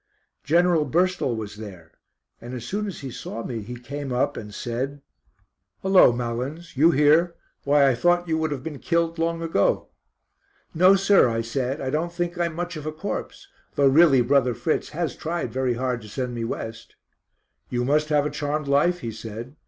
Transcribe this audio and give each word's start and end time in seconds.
General 0.43 0.83
Burstall 0.89 1.35
was 1.35 1.57
there, 1.57 1.91
and 2.41 2.55
as 2.55 2.65
soon 2.65 2.87
as 2.87 3.01
he 3.01 3.11
saw 3.11 3.43
me 3.43 3.61
he 3.61 3.75
came 3.75 4.11
up 4.11 4.35
and 4.35 4.51
said: 4.51 5.03
"Hullo, 5.83 6.11
Malins, 6.11 6.75
you 6.75 6.89
here? 6.89 7.35
Why 7.65 7.87
I 7.87 7.93
thought 7.93 8.27
you 8.27 8.35
would 8.39 8.49
have 8.49 8.63
been 8.63 8.79
killed 8.79 9.19
long 9.19 9.43
ago." 9.43 9.89
"No, 10.73 10.95
sir," 10.95 11.29
I 11.29 11.41
said, 11.41 11.79
"I 11.81 11.91
don't 11.91 12.11
think 12.11 12.35
I 12.39 12.45
am 12.45 12.55
much 12.55 12.75
of 12.75 12.87
a 12.87 12.91
corpse, 12.91 13.47
though 13.75 13.85
really 13.87 14.21
Brother 14.23 14.55
Fritz 14.55 14.89
has 14.89 15.15
tried 15.15 15.53
very 15.53 15.75
hard 15.75 16.01
to 16.01 16.09
send 16.09 16.33
me 16.33 16.45
West." 16.45 16.95
"You 17.69 17.85
must 17.85 18.09
have 18.09 18.25
a 18.25 18.31
charmed 18.31 18.67
life," 18.67 19.01
he 19.01 19.11
said. 19.11 19.55